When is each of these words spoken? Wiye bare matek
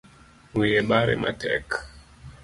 Wiye 0.57 0.81
bare 0.89 1.15
matek 1.23 1.67